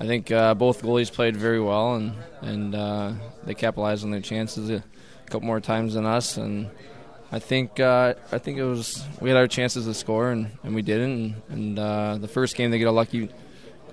I 0.00 0.06
think 0.06 0.30
uh, 0.30 0.54
both 0.54 0.82
goalies 0.82 1.12
played 1.12 1.36
very 1.36 1.60
well, 1.60 1.94
and 1.94 2.14
and 2.42 2.74
uh, 2.74 3.12
they 3.44 3.54
capitalized 3.54 4.04
on 4.04 4.10
their 4.10 4.20
chances 4.20 4.68
a 4.70 4.82
couple 5.26 5.46
more 5.46 5.60
times 5.60 5.94
than 5.94 6.04
us. 6.04 6.36
And 6.36 6.68
I 7.30 7.38
think 7.38 7.78
uh, 7.78 8.14
I 8.32 8.38
think 8.38 8.58
it 8.58 8.64
was 8.64 9.04
we 9.20 9.30
had 9.30 9.36
our 9.36 9.46
chances 9.46 9.86
to 9.86 9.94
score, 9.94 10.30
and, 10.30 10.50
and 10.64 10.74
we 10.74 10.82
didn't. 10.82 11.34
And, 11.48 11.78
and 11.78 11.78
uh, 11.78 12.18
the 12.18 12.28
first 12.28 12.56
game 12.56 12.70
they 12.70 12.78
get 12.78 12.88
a 12.88 12.92
lucky. 12.92 13.30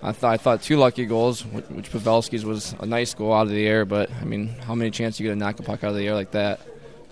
I 0.04 0.12
thought 0.12 0.34
I 0.34 0.38
thought 0.38 0.64
two 0.64 0.78
lucky 0.78 1.06
goals, 1.06 1.46
which, 1.46 1.66
which 1.66 1.92
Pavelski's 1.92 2.44
was 2.44 2.74
a 2.80 2.88
nice 2.88 3.14
goal 3.14 3.34
out 3.34 3.44
of 3.44 3.50
the 3.50 3.68
air. 3.68 3.86
But 3.86 4.12
I 4.12 4.26
mean, 4.26 4.48
how 4.48 4.74
many 4.74 4.90
chances 4.90 5.20
you 5.20 5.28
get 5.28 5.34
to 5.34 5.40
knock 5.40 5.60
a 5.60 5.64
puck 5.64 5.84
out 5.84 5.92
of 5.92 5.96
the 5.96 6.08
air 6.08 6.16
like 6.16 6.32
that? 6.32 6.62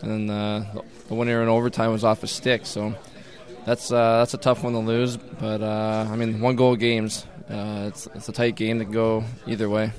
And 0.01 0.29
then 0.29 0.35
uh, 0.35 0.81
the 1.07 1.13
winner 1.13 1.43
in 1.43 1.49
overtime 1.49 1.91
was 1.91 2.03
off 2.03 2.23
a 2.23 2.27
stick. 2.27 2.65
So 2.65 2.95
that's 3.65 3.91
uh, 3.91 4.17
that's 4.19 4.33
a 4.33 4.39
tough 4.39 4.63
one 4.63 4.73
to 4.73 4.79
lose. 4.79 5.17
But 5.17 5.61
I 5.61 6.15
mean, 6.15 6.41
one 6.41 6.55
goal 6.55 6.75
games. 6.75 7.27
Uh, 7.49 7.85
it's 7.87 8.07
it's 8.13 8.29
a 8.29 8.31
tight 8.31 8.55
game 8.55 8.77
that 8.77 8.85
can 8.85 8.93
go 8.93 9.23
either 9.47 9.69
way. 9.69 9.91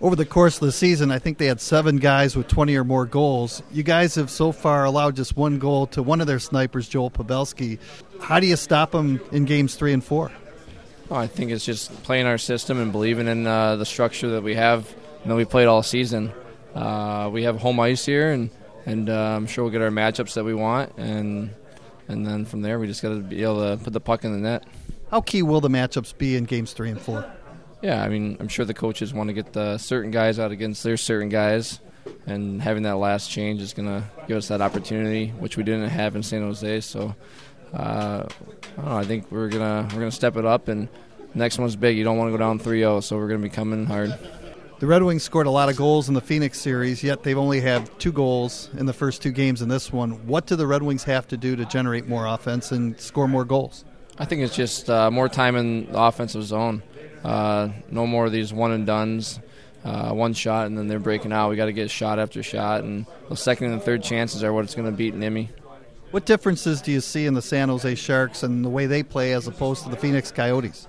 Over 0.00 0.14
the 0.14 0.26
course 0.26 0.56
of 0.56 0.60
the 0.60 0.72
season, 0.72 1.10
I 1.10 1.18
think 1.18 1.38
they 1.38 1.46
had 1.46 1.60
seven 1.60 1.96
guys 1.96 2.36
with 2.36 2.48
20 2.48 2.76
or 2.76 2.84
more 2.84 3.06
goals. 3.06 3.62
You 3.72 3.82
guys 3.82 4.14
have 4.16 4.30
so 4.30 4.52
far 4.52 4.84
allowed 4.84 5.16
just 5.16 5.36
one 5.36 5.58
goal 5.58 5.86
to 5.88 6.02
one 6.02 6.20
of 6.20 6.26
their 6.26 6.38
snipers, 6.38 6.86
Joe 6.86 7.08
Pavelski. 7.08 7.78
How 8.20 8.38
do 8.38 8.46
you 8.46 8.56
stop 8.56 8.90
them 8.90 9.20
in 9.32 9.46
games 9.46 9.74
three 9.74 9.94
and 9.94 10.04
four? 10.04 10.30
Oh, 11.10 11.14
I 11.14 11.28
think 11.28 11.50
it's 11.50 11.64
just 11.64 12.02
playing 12.02 12.26
our 12.26 12.36
system 12.36 12.78
and 12.78 12.92
believing 12.92 13.26
in 13.28 13.46
uh, 13.46 13.76
the 13.76 13.86
structure 13.86 14.28
that 14.30 14.42
we 14.42 14.54
have 14.56 14.92
and 15.22 15.30
that 15.30 15.36
we 15.36 15.44
played 15.44 15.66
all 15.66 15.82
season. 15.82 16.32
Uh, 16.74 17.30
we 17.32 17.44
have 17.44 17.58
home 17.58 17.80
ice 17.80 18.04
here, 18.04 18.32
and 18.32 18.50
and 18.84 19.08
uh, 19.08 19.36
I'm 19.36 19.46
sure 19.46 19.64
we'll 19.64 19.72
get 19.72 19.82
our 19.82 19.90
matchups 19.90 20.34
that 20.34 20.44
we 20.44 20.52
want, 20.52 20.92
and 20.98 21.50
and 22.08 22.26
then 22.26 22.44
from 22.44 22.60
there 22.60 22.78
we 22.78 22.86
just 22.86 23.02
got 23.02 23.10
to 23.10 23.20
be 23.20 23.42
able 23.42 23.76
to 23.76 23.82
put 23.82 23.92
the 23.92 24.00
puck 24.00 24.24
in 24.24 24.32
the 24.32 24.38
net. 24.38 24.64
How 25.10 25.20
key 25.20 25.42
will 25.42 25.60
the 25.60 25.68
matchups 25.68 26.16
be 26.16 26.36
in 26.36 26.44
games 26.44 26.72
three 26.72 26.90
and 26.90 27.00
four? 27.00 27.24
Yeah, 27.82 28.02
I 28.02 28.08
mean, 28.08 28.36
I'm 28.40 28.48
sure 28.48 28.64
the 28.64 28.74
coaches 28.74 29.14
want 29.14 29.28
to 29.28 29.34
get 29.34 29.52
the 29.52 29.78
certain 29.78 30.10
guys 30.10 30.38
out 30.38 30.50
against 30.50 30.82
their 30.82 30.96
certain 30.96 31.28
guys, 31.28 31.80
and 32.26 32.60
having 32.60 32.82
that 32.84 32.96
last 32.96 33.30
change 33.30 33.60
is 33.62 33.72
going 33.72 33.88
to 33.88 34.04
give 34.26 34.36
us 34.36 34.48
that 34.48 34.60
opportunity, 34.60 35.28
which 35.28 35.56
we 35.56 35.62
didn't 35.62 35.90
have 35.90 36.16
in 36.16 36.22
San 36.22 36.42
Jose. 36.42 36.80
So, 36.80 37.14
uh, 37.72 38.26
I, 38.78 38.82
know, 38.82 38.96
I 38.96 39.04
think 39.04 39.30
we're 39.30 39.48
gonna 39.48 39.88
we're 39.92 40.00
gonna 40.00 40.10
step 40.10 40.36
it 40.36 40.44
up, 40.44 40.68
and 40.68 40.88
next 41.34 41.58
one's 41.58 41.76
big. 41.76 41.96
You 41.96 42.04
don't 42.04 42.18
want 42.18 42.28
to 42.28 42.32
go 42.32 42.38
down 42.38 42.58
3-0, 42.58 43.02
so 43.02 43.16
we're 43.16 43.28
gonna 43.28 43.40
be 43.40 43.48
coming 43.48 43.86
hard. 43.86 44.18
The 44.78 44.86
Red 44.86 45.02
Wings 45.02 45.22
scored 45.22 45.46
a 45.46 45.50
lot 45.50 45.68
of 45.70 45.76
goals 45.76 46.08
in 46.08 46.14
the 46.14 46.20
Phoenix 46.20 46.60
series, 46.60 47.02
yet 47.02 47.22
they've 47.22 47.38
only 47.38 47.60
had 47.60 47.88
two 47.98 48.12
goals 48.12 48.68
in 48.76 48.86
the 48.86 48.92
first 48.92 49.22
two 49.22 49.30
games 49.30 49.62
in 49.62 49.68
this 49.68 49.92
one. 49.92 50.26
What 50.26 50.46
do 50.46 50.56
the 50.56 50.66
Red 50.66 50.82
Wings 50.82 51.04
have 51.04 51.26
to 51.28 51.36
do 51.36 51.56
to 51.56 51.64
generate 51.64 52.06
more 52.06 52.26
offense 52.26 52.72
and 52.72 52.98
score 53.00 53.26
more 53.28 53.44
goals? 53.44 53.84
I 54.18 54.24
think 54.24 54.42
it's 54.42 54.54
just 54.56 54.88
uh, 54.88 55.10
more 55.10 55.28
time 55.28 55.56
in 55.56 55.92
the 55.92 56.00
offensive 56.00 56.44
zone. 56.44 56.82
Uh, 57.22 57.70
no 57.90 58.06
more 58.06 58.26
of 58.26 58.32
these 58.32 58.52
one 58.52 58.72
and 58.72 58.86
duns, 58.86 59.40
uh, 59.84 60.12
one 60.12 60.32
shot 60.32 60.66
and 60.66 60.78
then 60.78 60.88
they're 60.88 60.98
breaking 60.98 61.32
out. 61.32 61.50
We 61.50 61.56
got 61.56 61.66
to 61.66 61.72
get 61.72 61.90
shot 61.90 62.18
after 62.18 62.42
shot, 62.42 62.84
and 62.84 63.06
the 63.28 63.36
second 63.36 63.72
and 63.72 63.82
third 63.82 64.02
chances 64.02 64.42
are 64.42 64.52
what 64.52 64.64
it's 64.64 64.74
going 64.74 64.90
to 64.90 64.96
beat 64.96 65.14
Niemi. 65.14 65.48
What 66.12 66.24
differences 66.24 66.80
do 66.80 66.92
you 66.92 67.00
see 67.00 67.26
in 67.26 67.34
the 67.34 67.42
San 67.42 67.68
Jose 67.68 67.94
Sharks 67.96 68.42
and 68.42 68.64
the 68.64 68.68
way 68.68 68.86
they 68.86 69.02
play 69.02 69.32
as 69.32 69.46
opposed 69.48 69.82
to 69.84 69.90
the 69.90 69.96
Phoenix 69.96 70.30
Coyotes? 70.30 70.86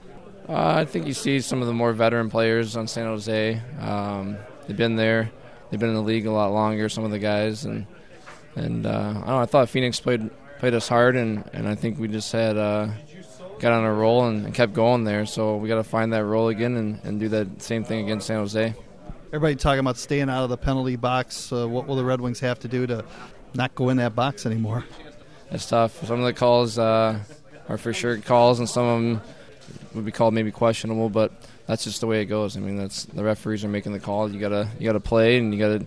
Uh, 0.47 0.75
I 0.75 0.85
think 0.85 1.07
you 1.07 1.13
see 1.13 1.41
some 1.41 1.59
of 1.59 1.67
the 1.67 1.73
more 1.73 1.91
veteran 1.91 2.29
players 2.29 2.77
on 2.77 2.87
San 2.87 3.05
Jose. 3.05 3.61
Um, 3.81 4.37
they've 4.65 4.77
been 4.77 4.95
there, 4.95 5.31
they've 5.69 5.79
been 5.79 5.89
in 5.89 5.95
the 5.95 6.01
league 6.01 6.27
a 6.27 6.31
lot 6.31 6.53
longer. 6.53 6.87
Some 6.87 7.03
of 7.03 7.11
the 7.11 7.19
guys, 7.19 7.65
and 7.65 7.85
and 8.55 8.85
uh, 8.85 8.89
I 8.89 9.13
don't 9.13 9.27
know. 9.27 9.39
I 9.39 9.45
thought 9.45 9.69
Phoenix 9.69 9.99
played 9.99 10.29
played 10.59 10.73
us 10.73 10.87
hard, 10.87 11.15
and, 11.15 11.43
and 11.53 11.67
I 11.67 11.75
think 11.75 11.99
we 11.99 12.07
just 12.07 12.31
had 12.31 12.57
uh, 12.57 12.87
got 13.59 13.73
on 13.73 13.83
a 13.83 13.93
roll 13.93 14.25
and, 14.25 14.53
kept 14.53 14.73
going 14.73 15.03
there. 15.03 15.25
So 15.25 15.57
we 15.57 15.67
got 15.67 15.75
to 15.75 15.83
find 15.83 16.13
that 16.13 16.23
roll 16.23 16.49
again 16.49 16.75
and, 16.75 16.99
and 17.03 17.19
do 17.19 17.29
that 17.29 17.61
same 17.61 17.83
thing 17.83 18.05
against 18.05 18.27
San 18.27 18.37
Jose. 18.37 18.73
Everybody 19.27 19.55
talking 19.55 19.79
about 19.79 19.97
staying 19.97 20.29
out 20.29 20.43
of 20.43 20.49
the 20.49 20.57
penalty 20.57 20.95
box. 20.95 21.51
Uh, 21.51 21.67
what 21.67 21.87
will 21.87 21.95
the 21.95 22.05
Red 22.05 22.21
Wings 22.21 22.39
have 22.39 22.59
to 22.59 22.67
do 22.67 22.87
to 22.87 23.03
not 23.53 23.75
go 23.75 23.89
in 23.89 23.97
that 23.97 24.15
box 24.15 24.45
anymore? 24.45 24.85
It's 25.51 25.67
tough. 25.67 26.05
Some 26.05 26.19
of 26.19 26.25
the 26.25 26.33
calls 26.33 26.77
uh, 26.77 27.19
are 27.67 27.77
for 27.77 27.93
sure 27.93 28.17
calls, 28.17 28.59
and 28.59 28.69
some 28.69 28.85
of 28.85 29.01
them 29.01 29.21
would 29.93 30.05
be 30.05 30.11
called 30.11 30.33
maybe 30.33 30.51
questionable. 30.51 31.09
But 31.09 31.33
that's 31.65 31.83
just 31.83 32.01
the 32.01 32.07
way 32.07 32.21
it 32.21 32.25
goes. 32.25 32.55
I 32.55 32.61
mean, 32.61 32.77
that's 32.77 33.05
the 33.05 33.23
referees 33.23 33.63
are 33.63 33.69
making 33.69 33.93
the 33.93 33.99
call. 33.99 34.31
You 34.31 34.39
gotta 34.39 34.69
you 34.79 34.85
gotta 34.85 34.99
play, 34.99 35.37
and 35.37 35.53
you 35.53 35.59
gotta 35.59 35.85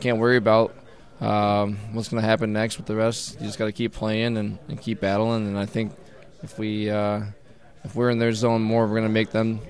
can't 0.00 0.18
worry 0.18 0.36
about 0.36 0.74
um, 1.22 1.78
what's 1.92 2.08
going 2.08 2.20
to 2.20 2.28
happen 2.28 2.52
next 2.52 2.76
with 2.76 2.86
the 2.86 2.96
rest. 2.96 3.40
You 3.40 3.46
just 3.46 3.58
got 3.58 3.66
to 3.66 3.72
keep 3.72 3.92
playing 3.92 4.36
and, 4.36 4.58
and, 4.68 4.80
keep 4.80 5.00
battling. 5.00 5.46
And 5.46 5.56
I 5.56 5.66
think 5.66 5.92
if 6.42 6.58
we 6.58 6.90
uh, 6.90 7.22
if 7.84 7.94
we're 7.94 8.10
in 8.10 8.18
their 8.18 8.32
zone 8.32 8.62
more, 8.62 8.86
we're 8.86 8.96
going 8.96 9.02
to 9.04 9.08
make 9.08 9.30
them 9.30 9.60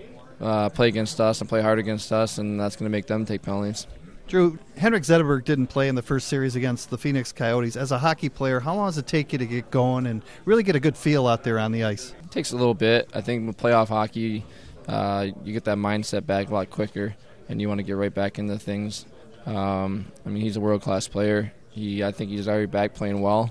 uh, 0.41 0.69
play 0.69 0.89
against 0.89 1.21
us 1.21 1.41
and 1.41 1.49
play 1.49 1.63
hard 1.63 1.79
against 1.79 2.13
us, 2.13 2.39
and 2.39 2.61
that's 2.61 2.77
going 2.77 2.87
to 2.87 2.91
make 2.91 3.07
them 3.07 3.25
take 3.25 3.43
penalties. 3.43 3.87
Drew, 4.29 4.59
Henrik 4.77 5.03
Zetterberg 5.03 5.45
didn't 5.45 5.67
play 5.67 5.89
in 5.89 5.95
the 5.95 6.03
first 6.03 6.29
series 6.29 6.57
against 6.57 6.91
the 6.91 6.97
Phoenix 6.97 7.33
Coyotes. 7.33 7.77
As 7.77 7.93
a 7.93 7.99
hockey 7.99 8.29
player, 8.29 8.61
how 8.61 8.75
long 8.75 8.89
does 8.89 8.99
it 8.99 9.07
take 9.07 9.33
you 9.33 9.39
to 9.39 9.47
get 9.47 9.71
going 9.71 10.07
and 10.07 10.23
really 10.45 10.63
get 10.63 10.75
a 10.75 10.81
good 10.81 10.97
feel 10.97 11.27
out 11.27 11.45
there 11.45 11.59
on 11.59 11.73
the 11.73 11.85
ice? 11.85 12.15
It 12.25 12.31
takes 12.31 12.53
a 12.53 12.57
little 12.57 12.75
bit. 12.75 13.11
I 13.15 13.21
think 13.21 13.47
with 13.47 13.59
playoff 13.59 13.89
hockey, 13.89 14.45
uh, 14.89 15.29
you 15.45 15.53
get 15.53 15.65
that 15.65 15.77
mindset 15.77 16.25
back 16.25 16.49
a 16.49 16.55
lot 16.55 16.71
quicker, 16.71 17.15
and 17.49 17.61
you 17.61 17.69
want 17.69 17.79
to 17.79 17.83
get 17.83 17.93
right 17.93 18.15
back 18.15 18.39
into 18.39 18.59
things. 18.59 19.07
Um, 19.45 20.07
I 20.25 20.29
mean, 20.31 20.43
he's 20.43 20.57
a 20.57 20.61
world 20.61 20.83
class 20.83 21.09
player. 21.09 21.53
He, 21.71 22.03
I 22.05 22.13
think 22.13 22.31
he's 22.31 22.49
already 22.49 22.67
back 22.67 22.95
playing 22.95 23.21
well, 23.21 23.51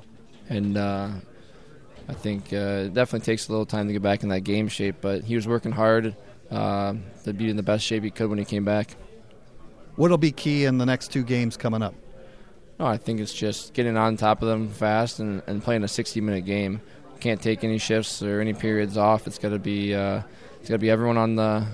and 0.50 0.78
uh, 0.78 1.10
I 2.08 2.14
think 2.14 2.52
uh, 2.52 2.86
it 2.86 2.94
definitely 2.94 3.26
takes 3.26 3.48
a 3.48 3.52
little 3.52 3.66
time 3.66 3.88
to 3.88 3.94
get 3.94 4.02
back 4.02 4.24
in 4.24 4.30
that 4.30 4.42
game 4.42 4.68
shape. 4.68 4.98
But 5.02 5.24
he 5.24 5.36
was 5.36 5.48
working 5.48 5.72
hard 5.72 6.16
uh, 6.50 6.96
to 7.24 7.34
be 7.34 7.50
in 7.50 7.56
the 7.56 7.64
best 7.64 7.86
shape 7.86 8.04
he 8.04 8.12
could 8.12 8.30
when 8.30 8.40
he 8.40 8.46
came 8.46 8.66
back. 8.66 8.96
What'll 9.96 10.18
be 10.18 10.32
key 10.32 10.66
in 10.66 10.78
the 10.78 10.86
next 10.86 11.12
two 11.12 11.24
games 11.24 11.58
coming 11.58 11.82
up? 11.82 11.94
No, 12.80 12.86
I 12.86 12.98
think 12.98 13.20
it's 13.20 13.34
just 13.34 13.74
getting 13.74 13.98
on 13.98 14.18
top 14.18 14.42
of 14.42 14.48
them 14.48 14.70
fast 14.70 15.20
and, 15.20 15.44
and 15.46 15.62
playing 15.62 15.84
a 15.84 15.88
60-minute 15.88 16.46
game. 16.46 16.82
Can't 17.20 17.42
take 17.42 17.64
any 17.64 17.78
shifts 17.78 18.24
or 18.24 18.42
any 18.42 18.54
periods 18.54 18.98
off. 18.98 19.28
It's 19.28 19.38
got 19.38 19.50
to 19.50 19.60
be 19.60 19.94
uh, 19.94 20.24
it's 20.60 20.70
got 20.70 20.76
to 20.76 20.80
be 20.80 20.90
everyone 20.90 21.18
on 21.18 21.36
the 21.36 21.68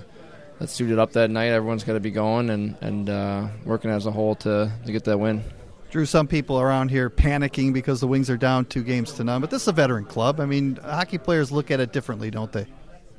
that's 0.58 0.72
suited 0.72 0.98
up 0.98 1.12
that 1.12 1.30
night. 1.30 1.46
Everyone's 1.46 1.84
got 1.84 1.94
to 1.94 2.00
be 2.00 2.10
going 2.10 2.50
and 2.50 2.76
and 2.82 3.08
uh, 3.08 3.48
working 3.64 3.90
as 3.90 4.04
a 4.04 4.10
whole 4.10 4.34
to 4.34 4.70
to 4.84 4.92
get 4.92 5.04
that 5.04 5.18
win. 5.18 5.42
Drew, 5.90 6.04
some 6.04 6.28
people 6.28 6.60
around 6.60 6.90
here 6.90 7.08
panicking 7.08 7.72
because 7.72 8.00
the 8.00 8.06
Wings 8.06 8.28
are 8.28 8.36
down 8.36 8.66
two 8.66 8.82
games 8.82 9.12
to 9.14 9.24
none, 9.24 9.40
but 9.40 9.50
this 9.50 9.62
is 9.62 9.68
a 9.68 9.72
veteran 9.72 10.04
club. 10.04 10.38
I 10.38 10.44
mean, 10.44 10.76
hockey 10.76 11.16
players 11.16 11.50
look 11.50 11.70
at 11.70 11.80
it 11.80 11.92
differently, 11.92 12.30
don't 12.30 12.52
they? 12.52 12.66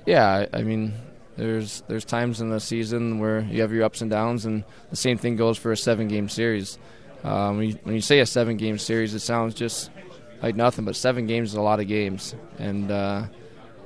Yeah, 0.05 0.45
I 0.53 0.61
mean, 0.61 0.93
there's 1.35 1.81
there's 1.87 2.05
times 2.05 2.41
in 2.41 2.49
the 2.49 2.59
season 2.59 3.19
where 3.19 3.41
you 3.41 3.61
have 3.61 3.71
your 3.71 3.83
ups 3.83 4.01
and 4.01 4.11
downs, 4.11 4.45
and 4.45 4.63
the 4.91 4.95
same 4.95 5.17
thing 5.17 5.35
goes 5.35 5.57
for 5.57 5.71
a 5.71 5.77
seven-game 5.77 6.29
series. 6.29 6.77
Um, 7.23 7.57
when, 7.57 7.69
you, 7.69 7.79
when 7.83 7.95
you 7.95 8.01
say 8.01 8.19
a 8.19 8.25
seven-game 8.25 8.77
series, 8.77 9.13
it 9.13 9.19
sounds 9.19 9.55
just 9.55 9.89
like 10.41 10.55
nothing, 10.55 10.85
but 10.85 10.95
seven 10.95 11.25
games 11.27 11.49
is 11.49 11.55
a 11.55 11.61
lot 11.61 11.79
of 11.79 11.87
games, 11.87 12.35
and 12.59 12.91
uh, 12.91 13.25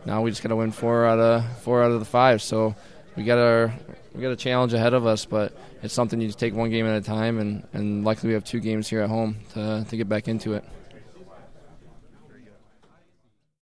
now 0.06 0.22
we 0.22 0.30
just 0.30 0.44
got 0.44 0.50
to 0.50 0.56
win 0.56 0.72
four 0.72 1.06
out 1.06 1.20
of 1.20 1.58
four 1.60 1.84
out 1.84 1.92
of 1.92 2.00
the 2.00 2.06
five. 2.06 2.42
So 2.42 2.76
we 3.16 3.24
got 3.24 3.38
our 3.38 3.74
we 4.14 4.22
got 4.22 4.32
a 4.32 4.36
challenge 4.36 4.74
ahead 4.74 4.94
of 4.94 5.06
us, 5.06 5.26
but 5.26 5.54
it's 5.82 5.94
something 5.94 6.22
you 6.22 6.28
just 6.28 6.40
take 6.40 6.54
one 6.54 6.70
game 6.70 6.86
at 6.86 6.96
a 6.96 7.02
time, 7.02 7.40
and, 7.40 7.68
and 7.74 8.06
luckily 8.06 8.30
we 8.30 8.34
have 8.36 8.44
two 8.44 8.60
games 8.60 8.88
here 8.88 9.02
at 9.02 9.10
home 9.10 9.38
to, 9.54 9.86
to 9.90 9.98
get 9.98 10.08
back 10.08 10.28
into 10.28 10.54
it. 10.54 10.64